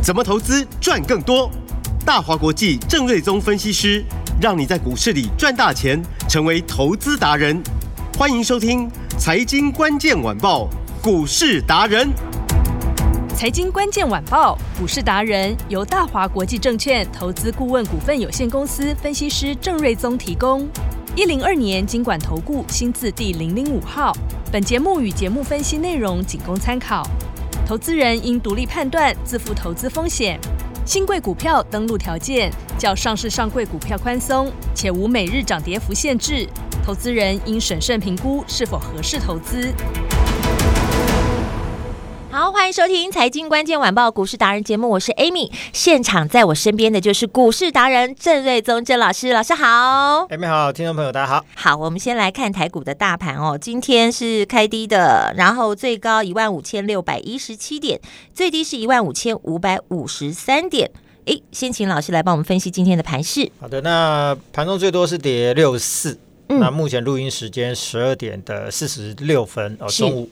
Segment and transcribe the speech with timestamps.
[0.00, 1.50] 怎么投资赚更多？
[2.04, 4.02] 大华国际郑瑞宗分析师
[4.40, 7.60] 让你在股市里赚大钱，成为投资达人。
[8.16, 8.88] 欢迎收听
[9.18, 10.68] 《财经关键晚报》
[11.02, 12.08] 股市达人。
[13.36, 20.66] 财经关键晚报股市达人由大华国际证券投资顾问股份有限公司分析师郑瑞宗提供。
[21.14, 24.16] 一零二年金管投顾新字第零零五号。
[24.50, 27.06] 本节目与节目分析内容仅供参考。
[27.68, 30.40] 投资人应独立判断，自负投资风险。
[30.86, 36.48] 新贵股票登录条件较上市上柜股票宽松，且无每日涨跌幅限制。
[36.82, 39.70] 投资人应审慎评估是否合适投资。
[42.30, 45.50] 好，欢迎收听《财经关键晚报》股市达人节目，我是 Amy。
[45.72, 50.26] 现场在我身边的就是股市达人郑瑞宗郑老师，老师好。
[50.28, 51.44] Amy 好，听众朋友大家好。
[51.54, 57.98] 好，我们先来看台股的大盘哦，今天是开低的，然后最高一万五千六百一十七点，
[58.34, 60.90] 最低是一万五千五百五十三点。
[61.24, 63.50] 诶，先请老师来帮我们分析今天的盘势。
[63.58, 66.18] 好的，那盘中最多是跌六四，
[66.48, 70.28] 那目前录音时间十二点的四十六分哦，中午。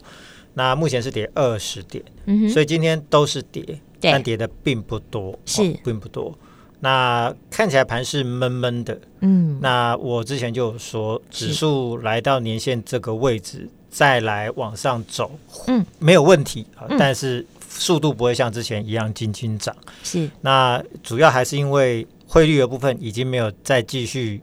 [0.59, 3.63] 那目前是跌二十点，嗯哼，所以今天都是跌，
[4.01, 6.35] 但跌的并不多，是、哦、并不多。
[6.81, 9.59] 那看起来盘是闷闷的，嗯。
[9.61, 15.31] 那我之前就有说，指数来到年线这个位置，再来往上走，
[15.67, 19.77] 嗯，没有问题啊、嗯，但是速度不会像之前一样轻轻涨。
[20.03, 20.27] 是。
[20.41, 24.41] 那主要还是因为汇率的部分已经没有再继续。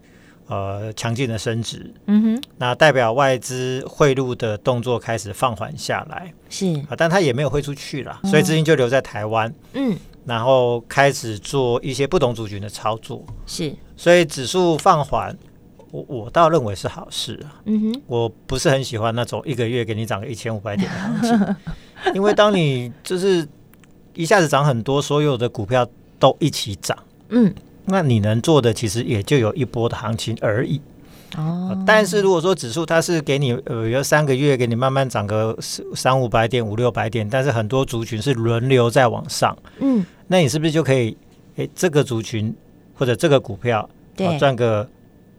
[0.48, 6.66] 呃，强劲的升值，嗯哼，那代表外资汇入的动作开始放缓下来，是。
[6.90, 15.36] 啊，但它也没有汇出去了，所以资金就留在台湾，嗯，然后开始做一些不同族群的操作，是，所以指数放缓，
[15.92, 21.56] 我我倒认为是好事啊，嗯哼，我不是很喜欢那种一个月给你涨个一千五百点的行情，
[22.14, 23.48] 因为当你就是
[24.14, 25.88] 一下子涨很多，所有的股票
[26.20, 26.98] 都一起涨，
[27.30, 27.54] 嗯。
[27.86, 30.82] 那你能做的其实也就有一波的行情而已
[31.38, 31.78] 哦。
[31.86, 35.58] 但是如果说指数它是给你呃有三个月给你慢慢涨个
[35.96, 41.18] 三五百点五六百点，但是很多族群是轮流在往上，嗯，那你是不是就可以
[41.58, 42.56] 诶这个族群
[42.94, 44.88] 或者这个股票对赚个？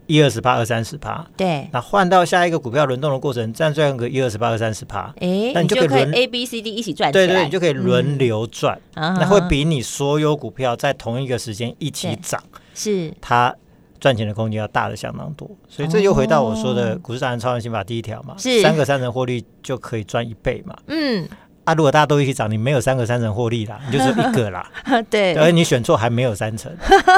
[0.06, 12.42] 一二十趴，二三十趴，对，那换到下一个股票轮动的过程，再赚个一二十趴，二三十趴，哎，那你就可以轮 A B C D 一起赚，对对，你就可以轮流赚，嗯，那会比你所有股票在同一个时间一起涨，
[12.74, 13.12] 是。
[13.20, 13.54] 它
[14.00, 18.60] 赚钱的空间要大的相当多，所以这又回到我说的股市达人超人心法第一条嘛，是。
[18.60, 21.26] 三个三成获利就可以赚一倍嘛，嗯。
[21.64, 24.70] 啊，如果大家都一起涨，你没有三个三成获利啦，你就只有一个啦。
[25.08, 26.70] 对，而你选错还没有三成。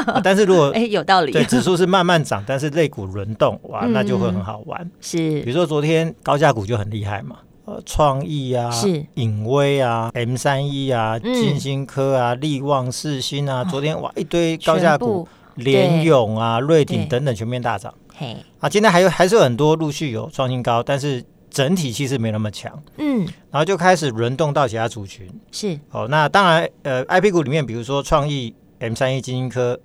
[0.07, 4.81] 啊、 但是如果哎有道理，对，指数是慢慢涨，但是类股轮动，哇，那就会很好玩。
[4.83, 15.27] 嗯、是，比如说昨天高价股就很厉害嘛，呃，创意啊，是影威啊，M 三 E 啊，金星科啊，力旺世新啊，昨天哇一堆高价股，
[15.57, 17.93] 联咏啊，瑞鼎等等全面大涨。
[18.15, 21.25] 嘿，啊，今天还有还是有很多陆续有创新高，但是。
[21.57, 26.07] 整体其实没那么强，嗯，然后就开始轮动到其他族群，是哦。
[26.11, 29.81] 那当然，呃，I P 股里面，比如说创意、M 三一、基金星科、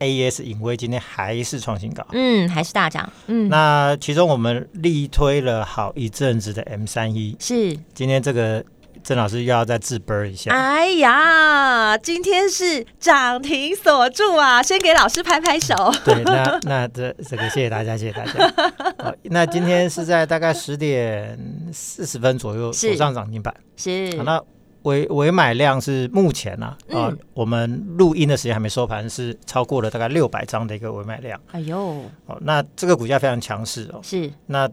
[0.00, 3.48] A E S、隐威，今天还是创新高，嗯，还是大涨，嗯。
[3.48, 8.62] 那其中我们力推了好一阵子的 M 三一，是今天这个。
[9.04, 10.50] 郑老师又要再自啵一下。
[10.50, 14.62] 哎呀，今天是涨停锁住啊！
[14.62, 15.74] 先给老师拍拍手。
[16.02, 18.48] 对，那那这这个谢谢大家，谢谢大家。
[19.04, 21.38] 好，那今天是在大概十点
[21.70, 23.54] 四十分左右锁上涨停板。
[23.76, 24.16] 是。
[24.16, 24.42] 好，那
[24.84, 31.38] 委委买量是目前呢啊，啊、嗯，我们录音的时间还没收盘，是超过了大概六百张的一个委买量。
[31.52, 34.00] 哎呦，好，那这个股价非常强势哦。
[34.02, 34.30] 是。
[34.46, 34.66] 那。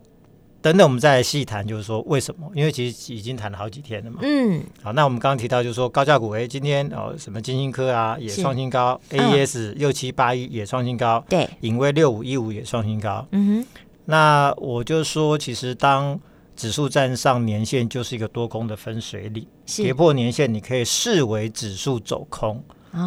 [0.62, 2.50] 等等，我们再来细谈，就是说为什么？
[2.54, 4.20] 因为其实已经谈了好几天了嘛。
[4.22, 4.62] 嗯。
[4.84, 13.28] 好，那我们刚刚提到，就是说高价股，哎，今天哦，什么金星科啊也创新高，AES 六七八一也创新高，对，影威六五一五也创新高。
[13.32, 13.82] 嗯哼。
[14.06, 16.20] 那我就说，其实当
[16.56, 22.64] 指数站上年线，就是一个多空的分水岭，跌破年线，你可以视为指数走空。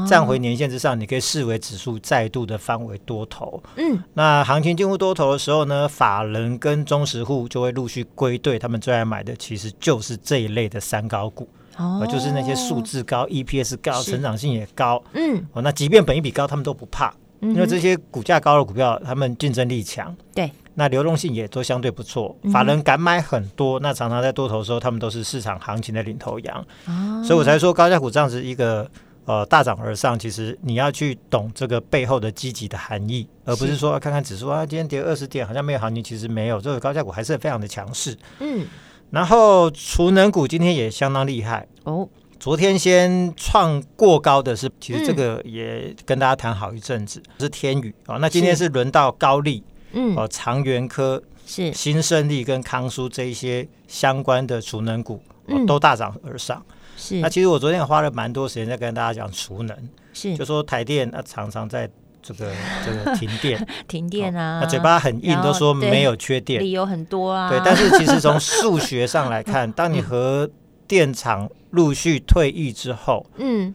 [0.08, 3.62] 站回年线之上，你可以视为指数再度的翻为多头。
[3.76, 11.46] 嗯，那行情进入多头的时候呢，法人跟中实户就会陆续归队，他们最爱买的其实就是这一类的三高股，
[11.76, 15.02] 哦，就是那些数字高、EPS 高、成长性也高。
[15.12, 20.16] 嗯，哦，那即便本益比高，他们都不怕，因为这些股价高的股票，他们竞争力强。
[20.34, 26.66] 对，那流动性也都相对不错，法人敢买很多，那常常在多头的时候，他们都是市场行情的领头羊。
[26.86, 28.90] 哦，所以我才说高价股这样子一个。
[29.26, 36.04] 呃，大涨而上，其实你要去懂这个背后的积极的含义，而不是说看看指数啊，今天跌二十点，好像没有行情。
[36.04, 38.14] 其实没有，这个高价股还是非常的强势。
[38.40, 38.66] 嗯，
[39.10, 42.06] 然后储能股今天也相当厉害哦。
[42.38, 48.18] 昨天先创过高的是，其实这个也跟大家谈好一阵子，嗯、是天宇啊。
[48.18, 56.62] 那今天是轮到高力，嗯，哦，长源科是新胜利跟康舒这一些相关的储能股，哦、都大涨而上。
[57.04, 59.76] 是，那其实我昨天也花了蛮多时间在跟大家讲储能，
[60.14, 61.90] 是，就说台电那常常在。
[62.26, 62.50] 这个
[62.82, 64.60] 这个停电， 停电啊！
[64.62, 67.50] 那嘴巴很硬，都说没有缺电，理由很多啊。
[67.50, 70.48] 对，但是其实从 数学上来看，当你核
[70.88, 73.74] 电厂陆续退役之后，嗯，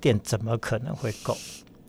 [0.00, 1.36] 电怎么可能会够？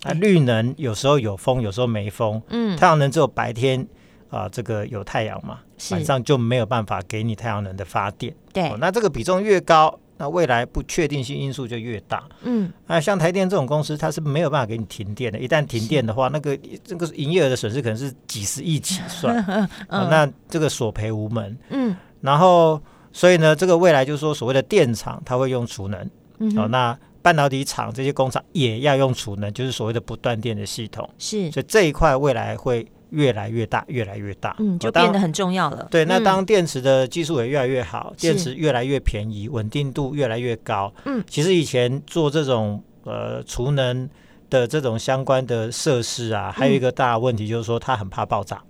[0.03, 2.39] 啊，绿能有时候有风，有时候没风。
[2.49, 3.87] 嗯，太阳能只有白天
[4.29, 8.31] 啊，这个有太阳嘛，晚上就没有办法给你太阳能的发电。
[8.53, 9.99] 对，那这个比重越高。
[10.17, 15.37] 那未来不确定性因素就越大，嗯，啊，像台电这种公司，它是没有办法给你停电的。
[15.37, 19.67] 一旦停电的话，那个这个营业额的损失可能是几十亿起算， 嗯。
[19.87, 22.81] 啊，那这个索赔无门，嗯，然后
[23.11, 26.09] 所以呢，这个未来就是说，所谓的电厂它会用储能，
[26.39, 32.87] 嗯，哦，那半导体厂这些工厂也要用储能，就是所谓的不断电的系统，是，所以这一块未来会。
[33.11, 35.87] 越来越大，越来越大，嗯，就变得很重要了。
[35.89, 40.91] 对，那当电池的技术也越来越好，嗯、电池越来越便宜，稳定度越来越高。
[41.05, 44.09] 嗯，其实以前做这种呃储能
[44.49, 48.61] 的这种相关的设施啊，还有一个大问题就是说它很怕爆炸。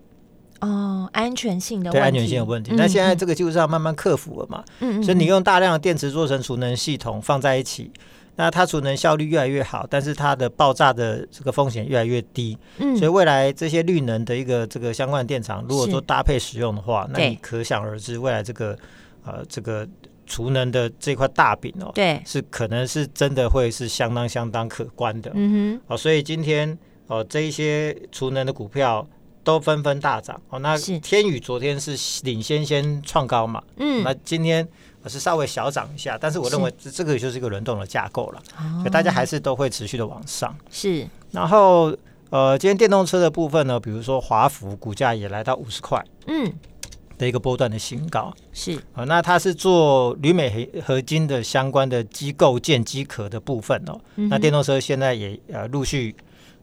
[0.62, 2.00] 哦，安全性的问题。
[2.00, 2.72] 对，安全性的问题。
[2.76, 4.64] 那、嗯、现在这个技术上慢慢克服了嘛？
[4.80, 7.92] 嗯，所以你用大量的电池做成储能系统放在一起。
[8.38, 12.58] 那它储能效率越来越好，但是它的爆炸的这个风险越来越低。
[12.78, 18.78] 嗯，所以未来这些绿能的一个这个相关的电厂，如果说搭配使用的话，那你可想而知，未来这个
[19.26, 19.88] 呃这个
[20.26, 25.32] 储能的这块大饼哦，对，是可能是真的会是相当相当可观的。
[25.34, 26.78] 嗯哼，哦，所以今天
[27.08, 29.08] 哦这一些储能的股票
[29.46, 30.38] 都纷纷大涨。
[30.50, 31.96] 哦，那天宇昨天是
[32.26, 33.64] 领先先创高嘛？
[33.78, 34.68] 嗯，那今天。
[35.08, 38.42] 是稍微小涨一下，但是我认为这这个就是一个轮动的架构了，
[38.80, 40.58] 所以大家还是都会持续的往上。
[40.72, 41.96] 是，然后
[42.32, 46.52] 呃，今天电动车的部分呢，比如说华孚股价也来到五十块，嗯，
[47.20, 48.34] 的一个波段的新高。
[48.52, 54.02] 是啊，那它是做铝镁合合金的相关的机构件机壳的部分哦。
[54.16, 56.16] 那电动车现在也呃陆续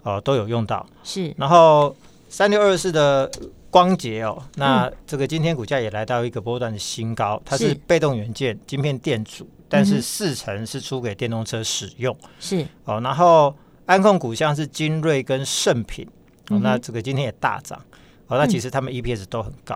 [0.02, 0.84] 呃都有用到。
[1.04, 1.94] 是，然后
[2.32, 3.30] 三六二四的。
[3.72, 12.14] 光捷哦，那这个今天股价也来到一个波段的新高，嗯、它是被动元件晶片电阻，但是四成是出给电动车使用。
[12.38, 13.56] 是哦，然后
[13.86, 16.06] 安控股像是精锐跟盛品，
[16.50, 17.82] 哦，那这个今天也大涨。
[18.26, 19.74] 哦，那其实他们 EPS 都很高。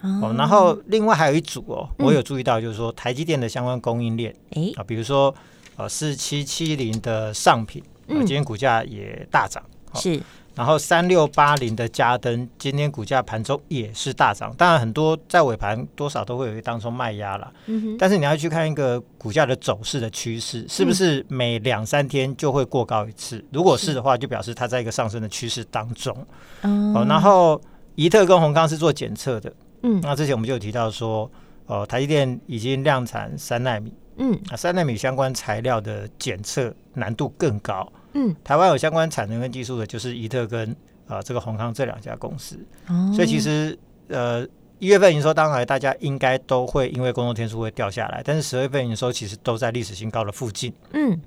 [0.00, 5.34] 嗯、哦，然后另外还有一组哦，我有注意到，就是说台积电的相关供应链，哎啊，比如说
[5.76, 9.62] 呃四七七零的上品，嗯，今天股价也大涨。
[9.92, 10.18] 哦、是。
[10.56, 17.52] 然后三六八零的嘉登今天股价盘中也是大涨，当然很多在尾盘多少都会有一当中卖压了。
[17.98, 23.44] 但是你要去看一个股价的走势的趋势，是不是每两三天就会过高一次？
[23.52, 26.16] 如果是的话，就表示它在一个上升的趋势当中。
[26.62, 26.94] 嗯。
[26.94, 27.60] 哦，然后
[27.94, 29.52] 宜特跟宏康是做检测的。
[29.82, 30.00] 嗯。
[30.00, 31.30] 那之前我们就有提到说，
[31.66, 33.92] 哦，台积电已经量产三纳米。
[34.16, 34.32] 嗯。
[34.50, 37.86] 啊，三纳米相关材料的检测难度更高。
[38.18, 40.70] 嗯，台湾有相关产能跟技术的，就是宜特跟
[41.06, 42.58] 啊、呃、这个宏康这两家公司。
[42.88, 43.78] 哦，所以其实
[44.08, 44.42] 呃
[44.78, 50.72] 一月份营收当然大家应该都会因为工作天数会掉下来，但是十月份营收其实都在历史新高的附近。
[50.94, 51.20] 嗯，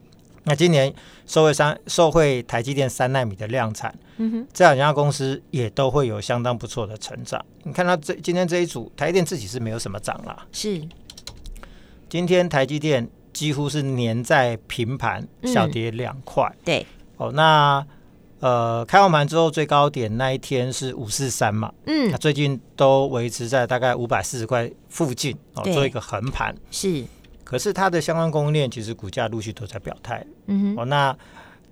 [0.45, 0.91] 那今年
[1.27, 7.39] 受惠三受惠台积电三纳米的量产，嗯哼，这两家公司也都会有相当不错的成长。
[7.61, 10.81] 你看到这今天这一组台积电自己是没有什么涨啦，是
[12.09, 13.07] 今天台积电。
[13.39, 16.53] 几乎是粘在平盘，小跌两块。
[16.65, 17.81] 对，哦，那
[18.41, 26.53] 呃，开完盘之后最高点那一天是五四三嘛，嗯，那最近都维持在大概五百四十块附近哦，做一个横盘。
[26.69, 27.05] 是，
[27.45, 30.21] 可是它的相关供应链其实股价陆续都在表态。
[30.47, 31.17] 嗯哼，哦，那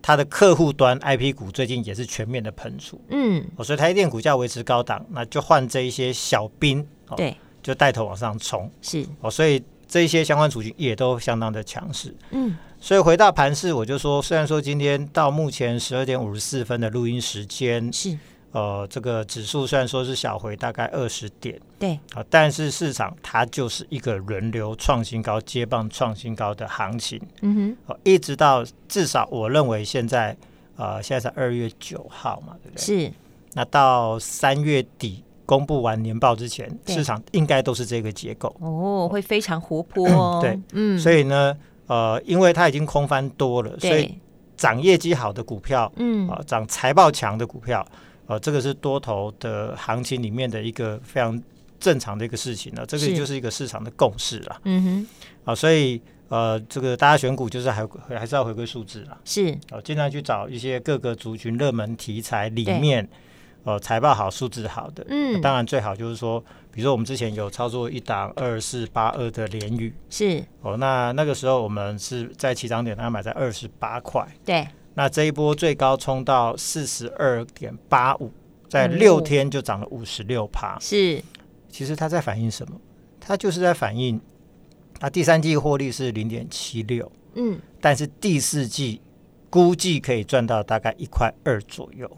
[0.01, 2.97] 它的客户端 IP 股最近也是全面的喷出。
[3.09, 8.71] 嗯，哦，所以台积电股价维持高档，那就换这一些小兵，对，就带头往上冲。
[8.81, 9.61] 是，哦，所以。
[9.87, 18.17] 这一些相关族群也都相当的强势，嗯，所以回到盘市，我就说，虽然说今天到目前十二点五十四分的录音时间是，
[18.51, 30.35] 呃，这个指数虽然说是小回大概二十点，对，啊，但是市场它就是一个轮流创新高、接棒创新高的行情，嗯哼，一直到至少我认为现在，
[30.75, 32.83] 呃，现在是二月九号嘛，对不对？
[32.83, 33.13] 是，
[33.53, 35.23] 那到三月底。
[35.47, 38.53] 公布完年报之前，市场应该都是这个结构。
[38.59, 40.39] 哦，会非常活泼哦。
[40.43, 44.13] 对，嗯，所以呢，呃，因为它已经空翻多了，所以
[44.57, 47.83] 涨业绩好的股票，嗯，啊，涨财报强的股票，
[48.27, 51.41] 呃，这个是多头的行情里面的一个非常
[51.79, 52.85] 正常的一个事情了。
[52.85, 54.61] 这个就是一个市场的共识了。
[54.65, 55.07] 嗯哼，
[55.45, 59.57] 啊，所以呃，这个大家选股就是还还是要回归数字啦，是。
[59.71, 63.07] 哦，尽量去找一些各个族群热门题材里面，
[63.67, 65.05] 呃，财报好、数字好的。
[65.09, 66.39] 嗯，当然最好就是说，
[66.71, 74.25] 比如说我们之前有操作一档二四八二的联宇，是哦，那那个时候我们是在起涨点，大概买在二十八块。
[74.45, 78.31] 对，那这一波最高冲到四十二点八五，
[78.69, 80.79] 在六天就涨了五十六趴。
[80.79, 81.21] 是，
[81.67, 82.79] 其实它在反映什么？
[83.19, 84.17] 它就是在反映。
[85.01, 89.01] 啊，第三季获利是零点七六，嗯，但是第四季
[89.49, 92.09] 估计可以赚到大概一块二左右。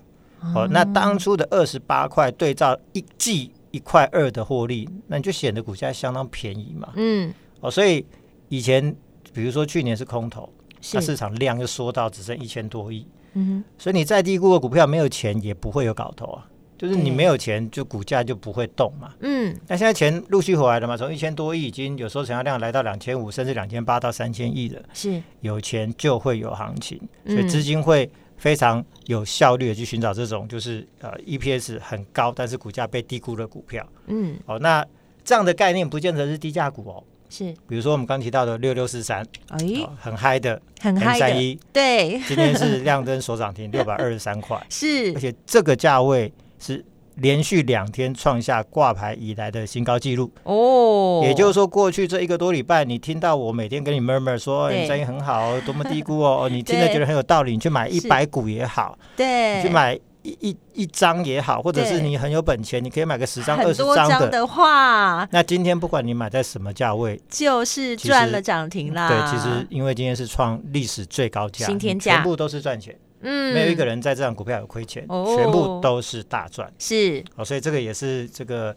[0.55, 6.93] 哦，那当初的二十八块对照一季一块二的获利，那你就显得股价相当便宜嘛。
[6.95, 8.05] 嗯，哦，所以
[8.47, 8.95] 以前
[9.33, 10.51] 比如说去年是空头，
[10.93, 16.45] 那市场量又缩到只剩一千多亿，嗯哼，所以你再低估的股票没有钱也不会有搞头啊。
[16.77, 19.13] 就是你没有钱，就股价就不会动嘛。
[19.19, 24.81] 嗯，那现在钱陆续回来了嘛，从一千多亿已经有时候成交量来到两千五，甚至两千八到三千亿了。
[24.93, 33.83] 是，有钱就会有行情，所以资金会非常有效率的去寻找这种就是呃 EPS 很高，但是股价被低估的股票。
[34.05, 34.85] 嗯，哦，那
[35.25, 37.03] 这样的概念不见得是低价股哦。
[37.27, 39.57] 是，比如说我们刚提到的六六四三，哎，
[39.99, 46.31] 很嗨的，很嗨三一，对，今天是亮灯所涨停六百二十三块， 是，而且这个价位。
[46.59, 46.83] 是
[47.21, 50.31] 连续两天创下挂牌以来的新高纪录。
[50.43, 64.45] 哦，也就是说，过去这一个多礼拜，你听到我每天跟你 murmur 说你生意很好，多么低估 哦，你听了觉得很有道理，你去买一百股也好，对，你去买一一一张也好，或者是你很有本钱，你可以买个十张、二十张的。
[64.45, 69.07] 话，那今天不管你买在什么价位，就是赚了涨停啦。
[69.07, 72.95] 对，其实因为今天是创历史最高价，新天价，全部都是赚钱。
[73.21, 76.71] 嗯，没有一个人在这档股票有亏钱，哦、全部都是大赚。
[76.79, 78.75] 是哦，所以这个也是这个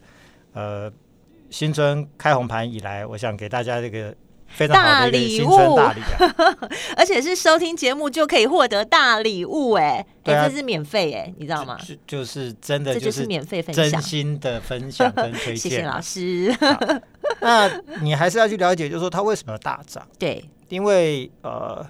[0.53, 0.91] 呃
[1.51, 4.15] 新春开红盘以来，我想给大家这个
[4.49, 6.69] 非常好的一个新春大礼啊！
[6.97, 11.79] 而且是收听节目就可以获得大礼物哎，哎、啊，这是免费哎，你知道吗？
[11.87, 15.57] 就就是真的，这就是免费分享，真心的分享跟推荐。
[15.71, 16.53] 谢谢老师。
[17.41, 17.71] 那
[18.01, 20.07] 你还是要去了解，就是说它为什么大涨？
[20.19, 21.87] 对，因为呃。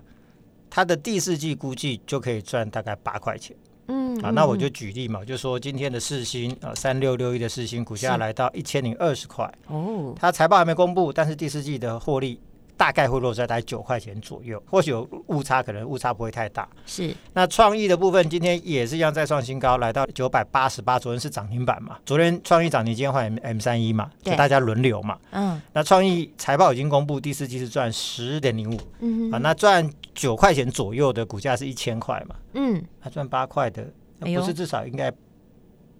[0.75, 3.55] 它的第四季估计就可以赚大概八块钱，
[3.89, 12.41] 嗯啊，那我就举例嘛，就说今天的四星啊，三六六一的四星股价来到一千零二十块，哦，它财报还没公布，但是第四季的获利。
[12.83, 16.69] 大概会落在大概九块钱左右，或许有误差，可能误差不会太大。
[16.85, 17.15] 是。
[17.33, 20.99] 那创意的部分今天也是一样再创新高，来到九百八十八。
[20.99, 21.97] 昨天是涨停板嘛？
[22.05, 24.11] 昨天创意涨停，今天换 M 三一嘛？
[24.21, 25.17] 就大家轮流嘛。
[25.31, 25.63] 嗯。
[25.73, 28.81] 那创意财报已经公布，第四季是赚十点零五。
[28.99, 29.37] 嗯哼。
[29.37, 32.35] 啊，那赚九块钱左右的股价是一千块嘛？
[32.55, 32.85] 嗯。
[33.01, 33.87] 他赚八块的，
[34.19, 35.13] 不是至少应该。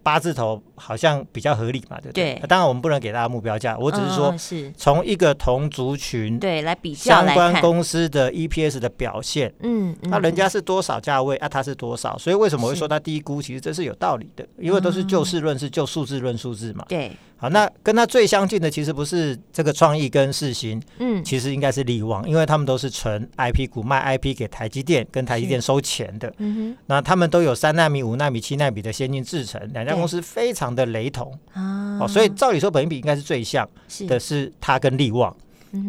[0.05, 2.35] 八字头好像比较合理嘛，对不对？
[2.35, 11.49] 对，当然我们不能给大家目标价，我只是说，是从一个同族群对来比较相关公司的 EPS 的表现，嗯，那人家是多少价位啊？
[11.49, 12.19] 它是多少？
[12.19, 13.41] 所以为什么会说它低估？
[13.41, 16.85] 其实这是有道理的，因为都是就事论事，就数字论数字嘛。
[16.89, 17.13] 对。
[17.37, 26.33] 好，那跟它最相近的其实不是这个创意跟世芯，嗯，其实应该是力旺，因为他们都是纯 IP 股，卖 IP 给台积电，跟台积电收钱的。
[26.39, 31.99] 嗯哼，那他们都有三纳米、五纳米、七纳米的先进制程，两家公司非常的雷同啊。
[32.01, 33.69] 哦，所以照理说本益比应该是最像
[34.09, 35.35] 的是它跟利旺。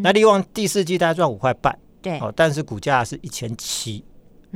[0.02, 4.04] 那利旺第四季大概赚五块半，对，哦，但是股价是一千七。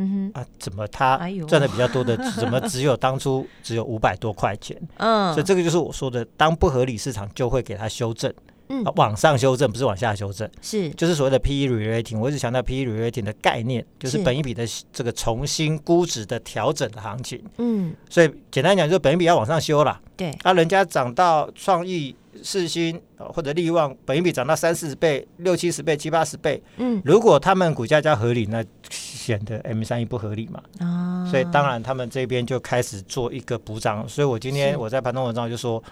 [0.01, 1.19] 嗯哼啊，怎么他
[1.49, 4.81] 赚的比较多的，怎么只有当初只有五百多块钱？
[4.99, 8.33] 嗯，所以这个就是我说的，当不合理市场就会给它修正，
[8.69, 12.19] 嗯，往上修正不是往下修正，是就是所谓的 PE re-rating。
[12.19, 17.43] 我一直强调 PE re-rating 的概念，就是本一笔的这个重新估值的调整的行情。
[17.59, 20.01] 嗯，所以简单讲就是本一笔要往上修了。
[20.17, 22.15] 对，那人家涨到创意。
[22.41, 26.63] 世芯或者利旺，本一笔涨到三四十倍、六七十倍、七八十倍。
[26.77, 30.63] 嗯，如果他们股价较合理，那显得 M 三一不合理嘛。
[30.79, 34.09] 啊，所以当然他们这边就开始做一个补涨。
[34.09, 35.83] 所以我今天我在盘中文章就说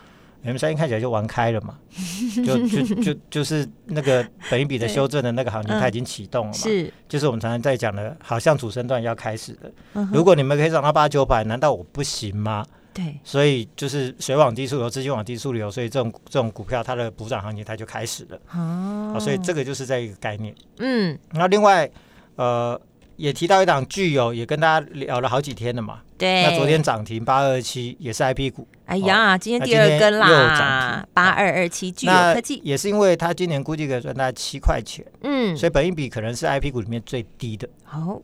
[0.47, 1.79] ，M 三一看起来就玩开了嘛，
[2.47, 6.59] 就就就就是那个 本益比的修正的那个行情，它已经启动了嘛。
[6.59, 10.07] 是，就是我们常常在讲的，好像主升段要开始了。
[10.13, 12.65] 如果你们可以涨到八九百，难道我不行吗？
[12.95, 18.41] 对，所以就是水往低处流，资金往低处流，所以这种这种股票它的补涨行情它就开始了。
[18.55, 20.55] 哦，所以这个就是这一个概念。
[20.79, 21.91] 嗯，那另外
[22.37, 22.81] 呃
[23.17, 26.01] 也提到一档巨友，也跟大家聊了好几天了嘛。
[26.17, 28.67] 对，那昨天涨停八二七也是 IP 股。
[28.87, 35.05] 哎呀，哦、今天第二根啦，八二二七巨友科技，也是因为它今年估计可以赚大概七块钱。
[35.23, 37.69] 嗯，所以本益比可能是 IP 股里面最低的。
[37.85, 38.23] 好、哦，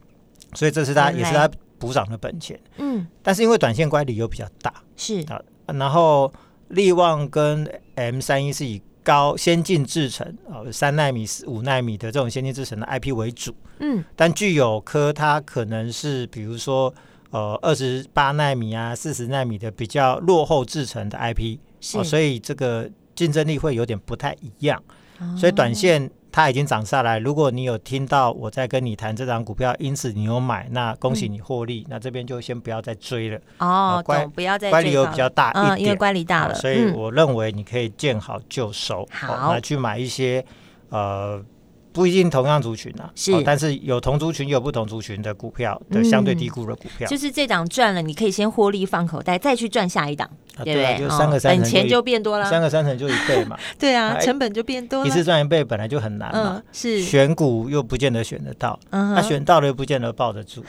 [0.54, 1.50] 所以这是它也是它。
[1.82, 6.32] 补涨的本钱，嗯，但是因为短线乖离又比较大，是啊，然后
[6.68, 16.92] 力旺跟 M 三一是以高先进制程哦，三纳米、五纳米的这种先进制程的 IP 为主，嗯，但具有科它可能是比如说
[17.30, 24.82] 呃二十八纳米啊、四十纳米的比较落后制程的 IP，是、哦，所以这个竞争力会有点不太一样，
[25.18, 26.10] 哦、所以短线。
[26.32, 27.18] 它已经涨下来。
[27.18, 31.82] 如果你有听到我在跟你谈这张股票，因此你有买，那恭喜你获利。
[31.82, 33.38] 嗯、那这边就先不要再追了。
[33.58, 40.44] 哦，乖不要再乖离又比较大一点，嗯、因为乖离大了，所以我认为你可以见好就收，好，去买一些
[40.88, 41.40] 呃。
[41.92, 50.98] 不一定同样族群啊，是、哦，但是有同族群有不同族群的股票的相对低估的股票，嗯、就是这档赚了，你可以先获利放口袋，再去赚下一档，啊、对不对？
[50.98, 53.58] 就三个三成，本钱就变多了，三个三成就一倍嘛。
[53.78, 56.54] 对啊，成本就变多了，一次赚一倍本来就很难嘛。
[56.56, 60.64] 嗯、是选股又不见得选得到，那、嗯哼啊、选到了又不见得抱得住。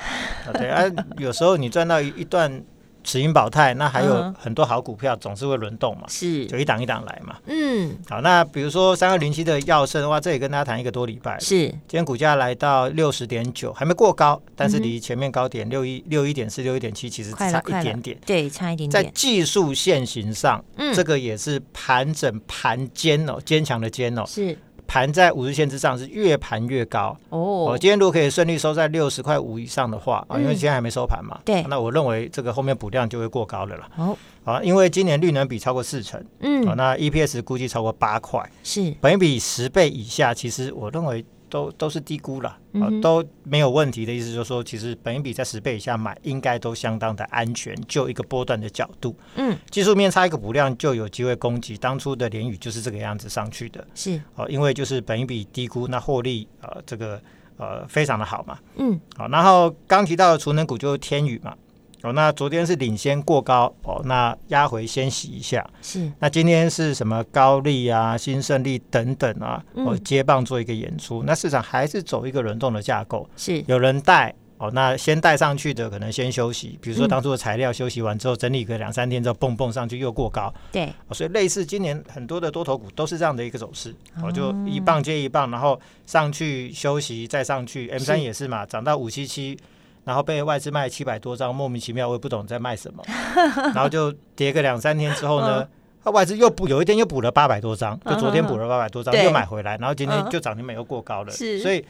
[0.46, 0.84] 啊对啊，
[1.18, 2.64] 有时候你赚到一一段。
[3.04, 6.46] 持盈保泰，那还有很多好股票，总是会轮动嘛，是。
[6.46, 7.36] 就一档一档来嘛。
[7.46, 11.68] 嗯，好，那比如说三二零七的耀盛的话，这也跟大家谈一个多礼拜，是。
[11.68, 19.04] 今天股价来到六十点九，还没过高，但是离前面高点六一六一点四六一点七其实差一点点，对，差一点点。
[19.04, 24.58] 在技术线型上，嗯，这个也是盘整盘坚哦，坚强的坚哦，是。
[24.88, 27.40] 盘在五日线之上是越盘越高哦。
[27.70, 27.80] Oh.
[27.80, 33.90] 今天如果可以顺利收在六十块五以上的话啊，嗯、因为今天还没收盘嘛，对，那我认为这个后面补量就会过高了啦。
[33.96, 41.26] 好，啊，因为今年绿能比超过四成，嗯，那 EPS 估计超过八块，是，本益比十倍以下，其实我认为。
[41.54, 42.50] 都都是低估了，
[42.82, 47.76] 啊，都没有问题的意思，就是说，其实本一比在十倍以下买，应该都相当的安全。
[47.88, 51.78] 就一个波段的角度，嗯，技术面差一个补量就有机会攻击。
[51.78, 57.22] 当初的联宇就是这个样子上去的，是，哦，因为就是本一比低估，那获利呃这个
[57.58, 61.56] 呃非常的好嘛，嗯，好，然后刚提到的储能股就是天宇嘛。
[62.04, 65.66] 哦，那昨天是领先过高哦，那压回先洗一下。
[65.82, 71.24] 是，那今天是什么高力啊、新胜利等等啊，哦、嗯、接棒做一个演出。
[71.26, 80.54] 那市场还是走一个轮动的架构，是有人带哦，那先带上去的可能先休息，比如说当初的材料休息完之后，整理个两三天之后蹦蹦上去又过高。
[80.74, 89.58] 对、哦，所以类似今年很多的多头股都是这样的一个走势，哦，就一棒接一棒，然后上去休息再上去，M 三也是嘛，涨到五七七。
[90.04, 93.04] 然后被外资卖七百多张，莫名其妙，我也不懂在卖什么。
[93.74, 95.68] 然后就跌个两三天之后呢，
[96.04, 101.32] 外资又补，有一天又补了八百多张，就昨天补了八百多张，嗯、又买回来，然后今天就涨停板又过高了。
[101.32, 101.86] 是，所以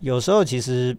[0.00, 0.96] 有时候其实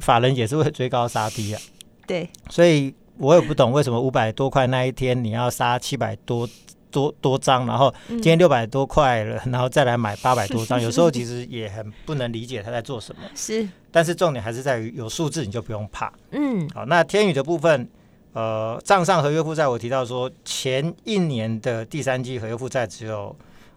[0.00, 1.60] 法人也是会追高杀低啊。
[2.06, 6.48] 对，所以我也不懂为什么五百多块那一天你要杀七百多。
[6.90, 13.20] 多多张，然后今天六百多块了，嗯、然后再来买八百多张， 有时候其实也很不能理解他在做什么。
[13.34, 16.12] 是，但是重点还是在于有数字你就不用怕。
[16.30, 17.88] 嗯，好，那天宇的部分，
[18.32, 23.34] 呃，账上合约负债我提到说，前一年的第三季合约负债只有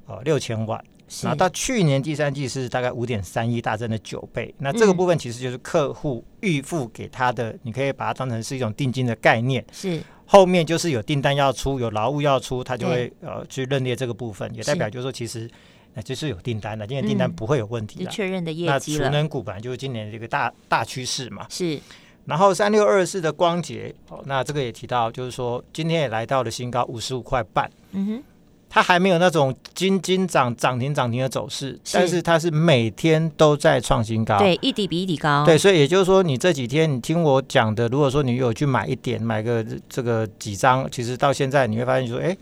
[0.07, 0.83] 呃六千万，
[1.21, 4.53] 然后到去年第三季是大概五点三亿，大增了九倍。
[4.57, 9.65] 那这个部分其实就是客户预付给他的，嗯、你可以把它当成是一种定金的概念。
[9.71, 10.01] 是。
[10.25, 15.49] 后面就是有订单要出，有劳务要出，他就会呃去认列这个部分，也代表就是说其实
[15.93, 18.97] 那就是有订单的，今年订单不会有问题的，确认的业绩。
[18.97, 21.45] 那储能股本来就是今年这个大大趋势嘛。
[21.49, 21.79] 是。
[22.25, 27.69] 然后三六二四的光洁，哦，那这个也提到，就是说今天也来到了新高五十五块半。
[27.91, 28.23] 嗯哼。
[28.73, 42.33] 它还没有那种金金涨涨停涨停的走势，但是它是每天都在创新高，对，一底比一底高，对，所以也就是说，你这几天你听我讲的，如果说你有去买一点，买个这个几张，其实到现在你会发现说，哎，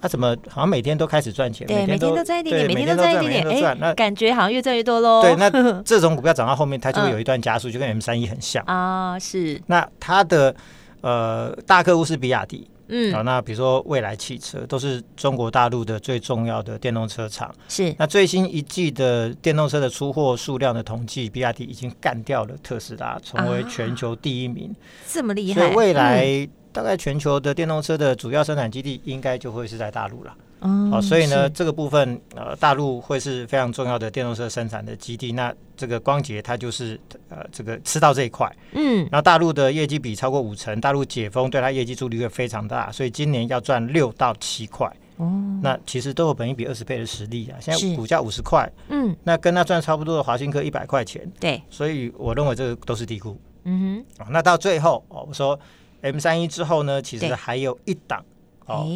[0.00, 1.66] 它怎么好像每天都开始赚钱？
[1.66, 5.22] 对，每天都赚一点点，每天都赚一点点，哎，那感觉好像越赚越多喽。
[5.22, 5.50] 对，那
[5.82, 9.60] 这种股票涨到后面，它就会有一段加速，就跟 M 三一很像啊，是。
[9.66, 10.54] 那它的
[11.00, 12.68] 呃大客户是比亚迪。
[12.88, 17.54] 嗯，好，那比如说蔚来汽车都是中国大陆的最重要的电动车厂。
[17.68, 24.70] 是，那最新一季的电动车的出货数量的统计，比亚迪已经干掉了特斯拉，成为全球第一名。
[24.70, 25.60] 啊、这么厉害！
[25.60, 30.34] 所以未来大概全球的电动车的主要生产基地应该就会是在大陆了。
[30.60, 35.32] 哦，好，所以呢，是这个部分呃，大陆会是非常重要的电动车生产的基地。
[35.32, 38.50] 那这个光頡它就是呃，这个吃到这一块。
[38.72, 44.86] 嗯，然后大陆的业绩比超过五成，大陆解封对它业绩助力会非常大，所以今年要赚六到七块。
[45.18, 45.26] 哦，
[45.62, 47.58] 那其实都有本一比二十倍的实力啊。
[47.60, 51.28] 现在股价五十块，嗯，那跟它赚差不多的华新科一百块钱。
[51.40, 53.36] 对，所以我认为这个都是低估。
[53.64, 55.58] 嗯哼，那到最后哦，我说
[56.02, 58.24] M 三一之后呢，其实还有一档
[58.66, 58.86] 哦。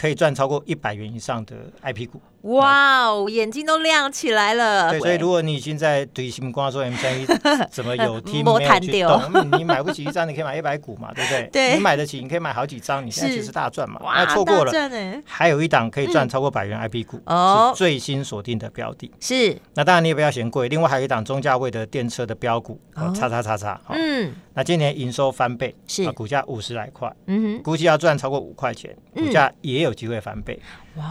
[0.00, 2.18] 可以赚超过一百元以上的 IP 股。
[2.42, 4.90] 哇哦，眼睛都亮起来了。
[4.90, 7.26] 对，所以如果你已经在对新光说 M 三一
[7.70, 9.20] 怎么有听没有去懂，
[9.58, 11.48] 你买不起一张，你可以买一百股嘛，对不对？
[11.52, 14.00] 对，你买得起，你可以买好几张，你现在其实大赚嘛。
[14.02, 14.72] 那，错过了，
[15.24, 19.12] 还有一档可以赚超过百元 IP 股是，最新锁定的标的。
[19.20, 22.80] 是，那当然你也不要嫌贵，另外还有一档中价位的电车的标股，
[23.14, 23.78] 叉叉叉叉。
[23.90, 26.10] 嗯，那今年营收翻倍，是。
[26.12, 30.58] 股价五十来块，嗯哼，估计要赚超过五块钱，股价也有机会翻倍。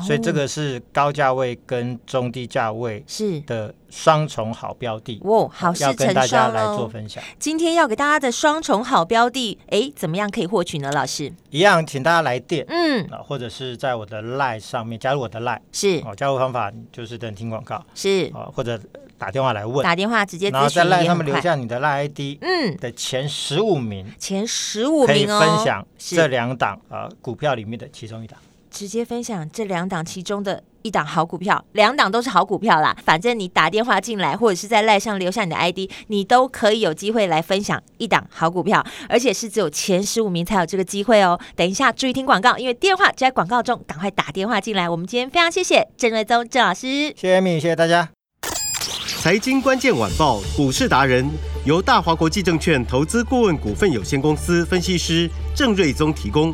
[0.05, 3.39] 所以这个是高价位跟中低价位是。
[3.41, 7.23] 的双重好标的哦，好事成双，要跟大家来做分享。
[7.39, 10.91] 今天要给大家的双重好标的，哎，怎么样可以获取呢？
[10.91, 11.33] 老师？
[11.49, 16.01] 一样，请大家来电，嗯，或者是在我的 LINE 上面加入我的 LINE，是。
[16.05, 18.29] 哦，加入方法就是等听广告，是。
[18.35, 18.79] 哦，或者
[19.17, 28.37] 打电话来问，打电话直接，然后在 LINE 上面留下你的 LINE ID，嗯，的前十五名，前十五名可以分享这两档啊股票里面的其中一档。
[28.69, 32.95] 直接分享这两档其中的一档好股票，两档都是好股票啦。
[33.03, 41.39] 反正你打电话进来，或者是在赖上留下你的 ID，你都可以有机会来分享一档好股票，而且是只有前十五名才有这个机会哦。
[41.55, 44.87] 等一下注意听广告，因为电话就在广告中，赶快打电话进来。
[44.87, 48.09] 我们今天非常谢谢郑瑞宗郑老师，谢谢米，谢谢大家。
[49.21, 51.29] 财经关键晚报股市达人
[51.65, 56.53] 由大华国际证券投资顾问股份有限公司分析师郑瑞宗提供。